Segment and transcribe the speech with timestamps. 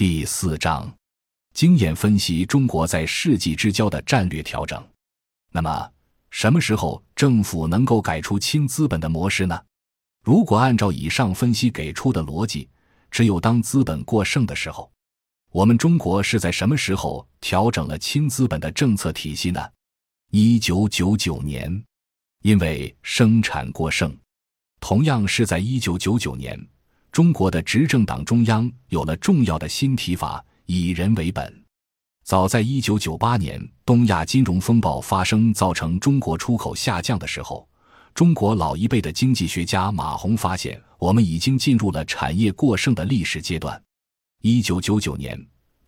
[0.00, 0.90] 第四章，
[1.52, 4.82] 经验分析中国在世纪之交的战略调整。
[5.52, 5.92] 那么，
[6.30, 9.62] 什么时候政府能够改出轻资本的模式呢？
[10.24, 12.66] 如果按照以上分析给出的逻辑，
[13.10, 14.90] 只有当资本过剩的时候。
[15.52, 19.60] 我们中国是在什么时候调整了轻资本的政策体系呢？
[20.30, 21.84] 一九九九年，
[22.40, 24.16] 因为生产过剩。
[24.80, 26.58] 同样是在一九九九年。
[27.12, 31.64] 中国的执政党中央有了重要的新提法，以人为本。
[32.22, 37.68] 早在一九九八年东亚金融风暴发生，造成中国出口下降的时候，
[38.14, 43.80] 中国老一辈的经济学家马洪发现，我们已经进入了产业过剩的历史阶段。
[44.42, 45.36] 一九九九年，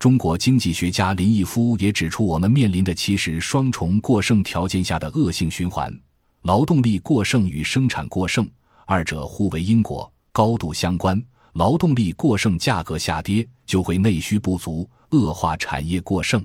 [0.01, 5.97] 中国经济学家林毅夫也指出，我们面临的其实双重过剩条件下的恶性循环：
[6.43, 8.45] 劳动力过剩与生产过剩，
[8.87, 10.13] 二者互为因果。
[10.33, 11.23] 高度相关，
[11.53, 16.43] 劳动力过剩，价格下跌，就会内需不足，恶化产业过剩。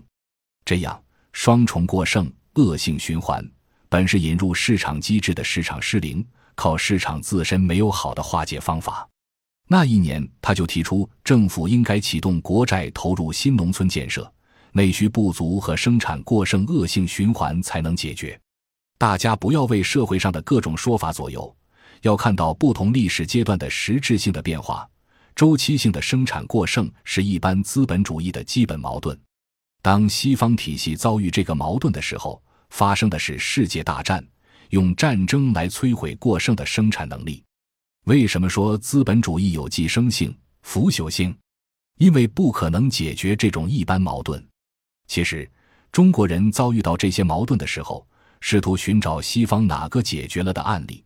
[0.66, 1.02] 这样
[1.32, 3.42] 双重过剩、恶性循环，
[3.88, 9.08] 本是引入市场机制的市场失灵，靠市场自身没有好的化解方法。
[9.70, 14.30] 那一年，他就提出，政府应该启动国债投入新农村建设，
[14.74, 18.38] 内需不足和生产过剩恶性循环才能解决。
[18.98, 21.56] 大家不要为社会上的各种说法左右。
[22.02, 24.88] 要看到不同历史阶段的实质性的变化，
[25.36, 29.18] 周期性的生产过剩是一般资本主义的基本矛盾。
[29.82, 34.26] 当西方体系遭遇这个矛盾的时候，发生的是世界大战，
[34.72, 37.44] 用战争来摧毁过剩的生产能力。
[38.06, 41.36] 为什么说资本主义有寄生性、腐朽性？
[42.00, 44.46] 因为不可能解决这种一般矛盾。
[45.08, 45.50] 其实，
[45.92, 48.06] 中国人遭遇到这些矛盾的时候，
[48.40, 51.04] 试图寻找西方哪个解决了的案例。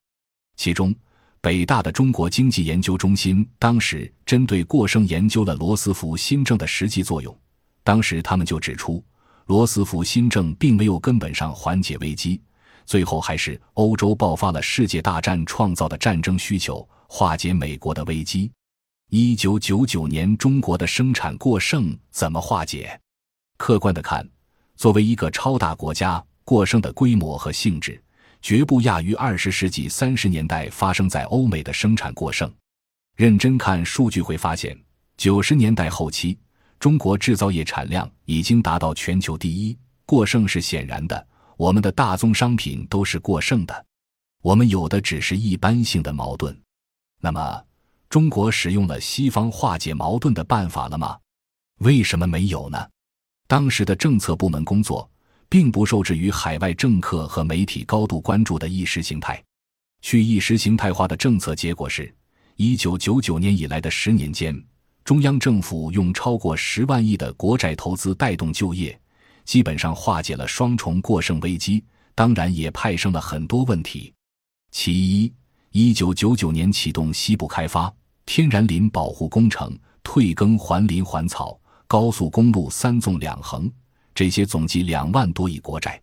[0.62, 0.94] 其中，
[1.42, 7.36] 北大的中国经济研究中心当时针对过剩研究了罗斯福新政的实际作用。
[7.84, 9.04] 当时他们就指出，
[9.48, 12.40] 罗斯福新政并没有根本上缓解危机，
[12.86, 18.52] 最后还是欧洲爆发了世界大战创造的战争需求化解美国的危机。
[19.10, 23.02] 一九九九年，中国的生产过剩怎么化解？
[23.58, 24.24] 客观的看，
[24.76, 28.00] 作为一个超大国家，过剩的规模和性质。
[28.42, 32.52] 绝不亚于二十世纪三十年代发生在欧美的生产过剩。
[33.16, 34.76] 认真看数据会发现，
[35.16, 36.38] 九十年代后期，
[36.80, 41.28] 中国制造业产量已经达到全球第一，过剩是显然的。
[41.56, 43.86] 我们的大宗商品都是过剩的，
[44.42, 46.60] 我们有的只是一般性的矛盾。
[47.20, 47.64] 那么，
[48.10, 51.16] 中国使用了西方化解矛盾的办法了吗？
[51.82, 52.90] 为什么没有呢？
[53.46, 55.08] 当时的政策部门工作。
[55.52, 59.44] 并不受制于海外政客和媒体高度关注的意识形态，
[60.02, 62.10] 去意识形态化的政策结果是，
[62.56, 64.58] 一九九九年以来的十年间，
[65.04, 68.98] 中央政府用超过十万亿的国债投资带动就业，
[69.44, 71.84] 基本上化解了双重过剩危机，
[72.16, 74.14] 当然也派生了很多问题。
[74.72, 75.34] 其一，
[75.74, 77.94] 一九九九年启动西部开发，
[78.26, 83.70] 天然林保护工程，退耕还林还草，高速公路三纵两横。
[84.14, 86.02] 这些总计两万多亿国债，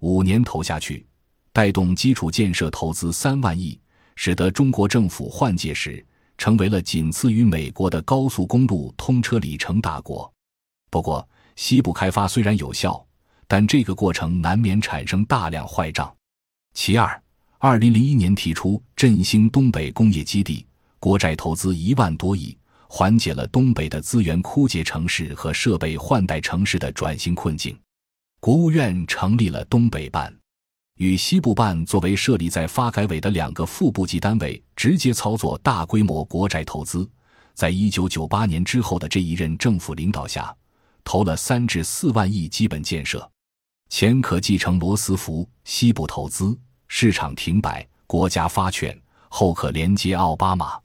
[0.00, 1.06] 五年投下去，
[1.52, 3.78] 带动基础建设投资三万亿，
[4.14, 6.04] 使得中国政府换届时
[6.38, 10.32] 成为了仅次于美国的高速公路通车里程大国。
[10.90, 13.04] 不过，西部开发虽然有效，
[13.46, 16.14] 但这个过程难免产生大量坏账。
[16.72, 17.22] 其二，
[17.58, 20.64] 二零零一年提出振兴东北工业基地，
[20.98, 22.56] 国债投资一万多亿。
[22.92, 27.78] 缓解了东北的资源枯竭城市和设备换代城市的转型困境。
[28.40, 30.36] 国务院成立了东北办，
[30.96, 37.08] 与西部办作为设立在发改委的两个副部级单位，直接操作大规模国债投资。
[37.54, 40.52] 在一九九八年之后的这一任政府领导下，
[41.04, 43.30] 投了三至四万亿基本建设。
[43.88, 46.58] 前可继承罗斯福西部投资
[46.88, 48.92] 市场停摆，国家发券；
[49.28, 50.76] 后可连接奥巴马。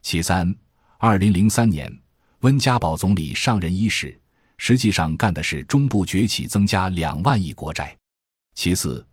[0.00, 0.56] 其三。
[1.04, 1.92] 二零零三年，
[2.42, 4.16] 温家宝总理上任伊始，
[4.56, 7.98] 实际上干的是中部崛起，增加两万亿国债。
[8.54, 9.04] 其次，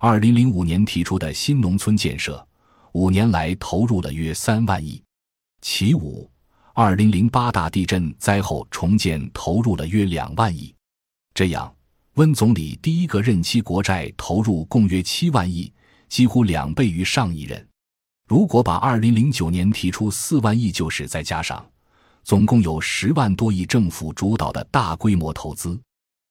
[0.00, 2.44] 二零零五年提出的新农村建设，
[2.94, 5.00] 五年来投入了约三万亿。
[5.60, 6.28] 其五，
[6.74, 10.74] 二零零八大地震灾后重建投入了约两万亿。
[11.32, 11.72] 这样，
[12.14, 15.72] 温总理第一个任期国债投入共约七万亿，
[16.08, 17.64] 几乎两倍于上一任。
[18.26, 21.64] 如果把二零零九年提出四万亿救市再加上，
[22.24, 25.80] 总共有十万多亿政府主导的大规模投资。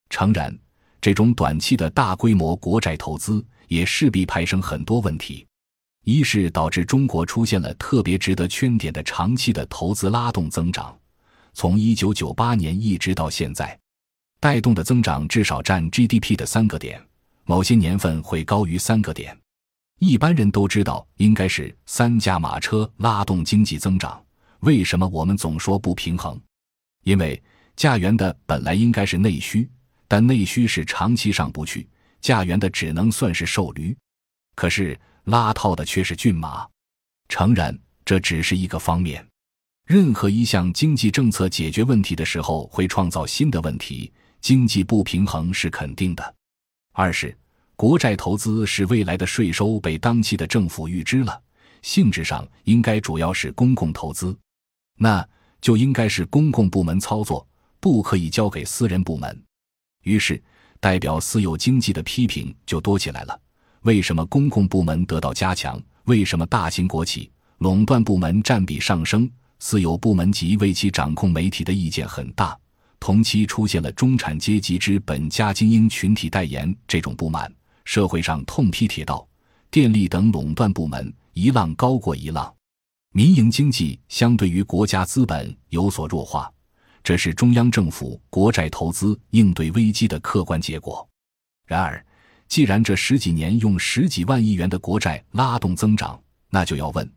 [0.10, 0.54] 诚然，
[1.00, 5.48] 这种短期的大规模国债投资也势必派生很多问题：
[6.04, 10.94] 一是导致中国出现了特别值得圈点的长期的投资拉动增长，
[11.54, 13.80] 从一九九八年一直到现在，
[14.42, 17.02] 带动的增长至少占 GDP 的三个点，
[17.46, 19.34] 某些年份会高于三个点。
[20.00, 24.22] 一般人都知道应该是三驾马车拉动经济增长，
[24.60, 26.40] 为什么我们总说不平衡？
[27.04, 27.42] 因为
[27.78, 29.70] 驾辕的本来应该是内需，
[30.08, 31.88] 但内需是长期上不去，
[32.20, 33.96] 驾辕的只能算是瘦驴，
[34.56, 36.68] 可是拉套的却是骏马。
[37.30, 39.26] 诚然，这只是一个方面。
[39.88, 46.36] 任何一项经济政策解决问题的时候，会创造新的问题，经济不平衡是肯定的。
[46.92, 47.36] 二是。
[47.76, 51.42] 国债投资是未来的税收被当期的政府预支了，
[51.82, 54.36] 性质上应该主要是公共投资，
[54.98, 55.28] 那
[55.60, 57.46] 就应该是公共部门操作，
[57.82, 59.44] 不可以交给私人部门。
[60.04, 60.42] 于是，
[60.80, 63.38] 代表私有经济的批评就多起来了。
[63.82, 65.82] 为什么公共部门得到加强？
[66.06, 69.30] 为什么大型国企垄断部门占比上升？
[69.60, 72.58] 私有部门及为其掌控媒体的意见很大。
[73.00, 77.54] 同期出现了中产阶级之本家精英群体代言这种不满。
[77.86, 79.26] 社会上痛批铁道、
[79.72, 82.54] 电力等垄断部门一浪高过一浪，
[83.12, 86.52] 民营经济相对于国家资本有所弱化，
[87.04, 91.08] 这是中央政府国债投资应对危机的客观结果。
[91.66, 92.04] 然而，
[92.48, 97.10] 既然这十几年用十几万亿元的国债拉动增长，那就要问：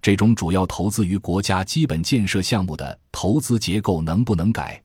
[0.00, 4.82] 这种主要投资于国家基本建设项目的投资结构能不能改？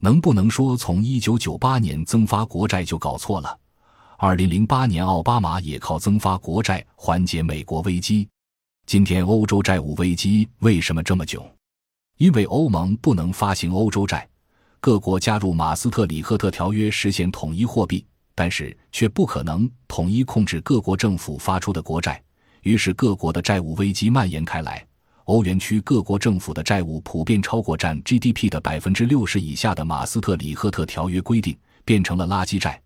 [0.00, 3.58] 能不能说从一九九八年增发国债就搞错了？
[4.24, 8.28] 二零零八年，奥巴马也靠增发国债缓解美国危机。
[8.86, 11.44] 今天，欧洲债务危机为什么这么囧？
[12.18, 14.28] 因为欧盟不能发行欧洲债，
[14.78, 22.22] 各国加入马斯特里赫特条约实现统一货币，但是却不可能统一控制各国政府发出的国债，
[22.60, 24.86] 于是各国的债务危机蔓延开来。
[25.24, 32.80] 欧元区各国政府的债务普遍超过占 GDP 的百分之六十以下的马斯特里赫特条约规定，变成了垃圾债。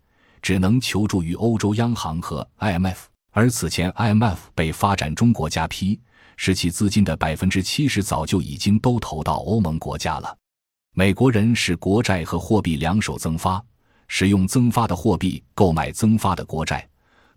[0.47, 2.95] 只能求助于欧洲央行和 IMF，
[3.31, 5.99] 而此前 IMF 被发展中国家批，
[6.37, 10.37] 使其资金的百分之七十早就已经都投到欧盟国家了。
[10.93, 13.61] 美国人使国债和货币两手增发，
[14.07, 16.87] 使用增发的货币购买增发的国债，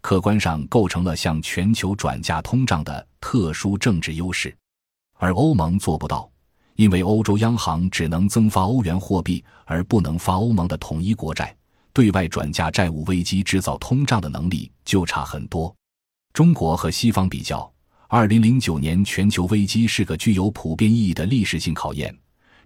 [0.00, 4.56] 客观上构成了向全球转嫁通胀的特殊政治优势，
[5.18, 6.30] 而欧盟做不到，
[6.76, 11.52] 因为欧洲央行只能增发欧元货币，而不能发欧盟的统一国债。
[11.92, 15.74] 对外转嫁债务危机制造通胀的能力就差很多。
[16.32, 17.70] 中国和西方比较，
[18.08, 22.16] 二零零九年全球危机是个具有普遍意义的历史性考验。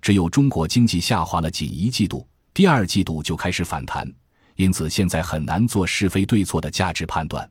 [0.03, 4.07] 只有中国经济下滑了仅一季度，第二季度就开始反弹，
[4.57, 7.51] 因此现在很难做是非对错的价值判断。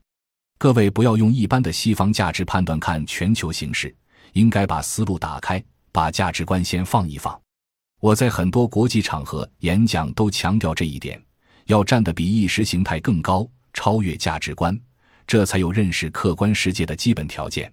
[0.60, 3.94] 各位不要用一般的西方价值判断看全球形势，
[4.34, 7.40] 应该把思路打开，把价值观先放一放。
[8.00, 11.23] 我在很多国际场合演讲都强调这一点。
[11.66, 14.78] 要站得比意识形态更高，超越价值观，
[15.26, 17.72] 这才有认识客观世界的基本条件。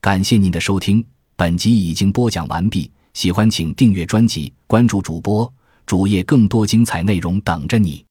[0.00, 1.04] 感谢您的收听，
[1.36, 2.90] 本集已经播讲完毕。
[3.14, 5.52] 喜欢请订阅专辑，关注主播
[5.86, 8.07] 主页，更多精彩内容等着你。